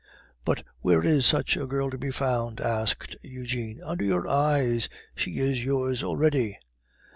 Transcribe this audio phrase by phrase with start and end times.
[0.43, 3.81] "But where is such a girl to be found?" asked Eugene.
[3.85, 6.57] "Under your eyes; she is yours already."